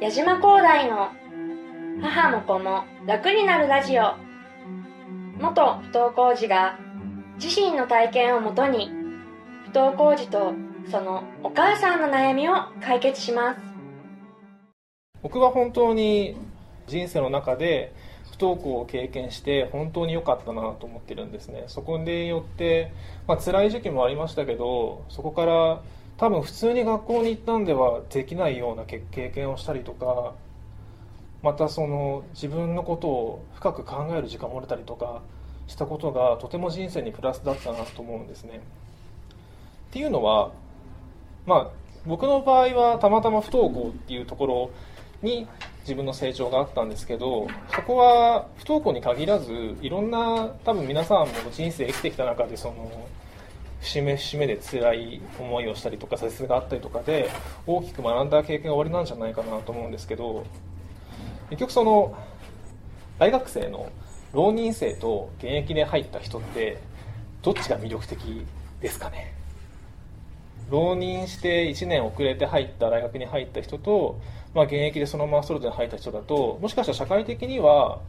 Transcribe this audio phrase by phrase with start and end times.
[0.00, 1.10] 矢島光大の
[2.02, 4.14] 母も子も楽になるラジオ。
[5.40, 6.78] 元不登校児が
[7.40, 8.90] 自身の体験をもとに
[9.66, 10.52] 不登校児と
[10.90, 13.60] そのお母さんの悩みを解決します。
[15.22, 16.36] 僕は本当に
[16.88, 17.94] 人生の中で
[18.32, 21.64] 不登校を経験して本当に良かったなと思ってるんですね。
[21.68, 22.92] そこによって、
[23.28, 25.82] まあ辛い時期もありましたけどそこから
[26.16, 29.00] 多分普通に学校に行ったんではできないような経
[29.30, 30.34] 験をしたりとか
[31.42, 35.20] またその自分のことを深く考える時間もれたりとか
[35.66, 38.60] したことがとても人生にプラスだったなと思うんですね。
[39.90, 40.52] っていうのは
[41.46, 41.70] まあ
[42.06, 44.70] 僕の場合はたまたま不登校っていうところ
[45.22, 45.46] に
[45.80, 52.90] 自分の成長があったんですけどそこは不登校に限らずいろんな多分皆さんも人生生きてきた中でその
[53.80, 57.28] 節目節目で辛い思いをしたりとか挫折があったりとかで
[57.66, 60.46] 大きく学んだ経験が終わりなんじゃないかなと思うんですけど
[61.50, 62.16] 結局その
[63.18, 63.90] 大学生の
[64.32, 66.78] 浪人生と現役で入った人って
[67.42, 68.46] どっちが魅力的
[68.80, 69.34] ですかね？
[70.70, 74.18] 浪人して1年遅れて入った大学に入った人と、
[74.54, 78.00] まあ、現役でそのままストレートに入った人だともしかしたら社会的には、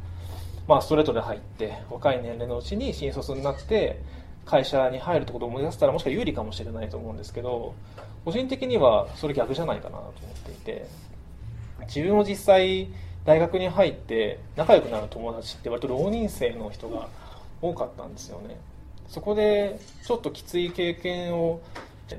[0.68, 4.02] まあ、ストレートで入って若い年齢のうちに新卒になって
[4.46, 7.74] 会社に入るってことを思い出したらもしかしたら有利かもしれないと思うんですけど
[8.24, 10.14] 個人的にはそれ逆じゃないかなと思っ
[10.46, 10.86] ていて
[11.88, 12.90] 自分も実際
[13.26, 17.10] 大学に入って仲良くなる友達って割と浪人生の人が
[17.62, 18.58] 多かったんですよね。
[19.08, 21.62] そこでちょっときつい経験を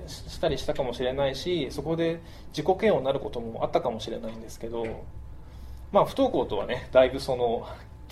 [0.06, 5.05] したりしたかもしれないしそこで自己嫌悪になることもあったかもしれないんですけど
[5.92, 7.66] まあ不登校とはねだいぶその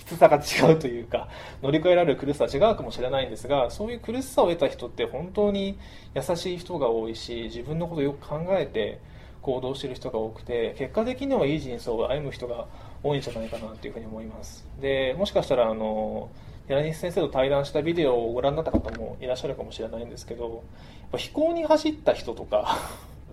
[0.05, 1.27] きつさが違うというか
[1.63, 5.77] 乗り越えられる苦しさは違うかもしれないんですがそういう苦しさを得た人って本当に
[6.13, 8.99] 優しい人が多いし自分のことをよく考えて
[9.41, 12.67] 行動してる人が多くて結果的にはいい人生を歩む人が
[13.03, 14.65] 多いんじゃないかなというふうに思います。
[14.81, 16.29] でもしかしたらあの
[16.67, 20.53] 柳西先生と対談したビデオをご覧になった方もいらっしゃるかもしれないんですけどやっ
[21.11, 22.77] ぱ飛行に走った人とか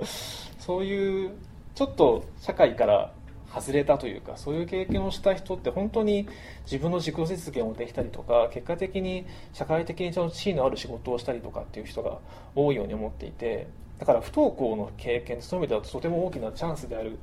[0.61, 1.33] そういう
[1.75, 3.13] ちょっと社会から
[3.55, 6.27] 外れたというかそういう経験をした人って本当に
[6.65, 12.19] 自分の自己実現をできたりとか結果的に社会的に地位のある仕事をしたりとかっていう人が
[12.55, 13.67] 多いように思っていて
[13.99, 17.19] だから不登校の経験そういう意味ではとても大きなチャンスである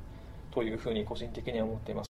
[0.50, 2.08] というふうに個人的には思っています。